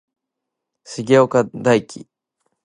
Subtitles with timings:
[0.83, 2.07] 重岡大毅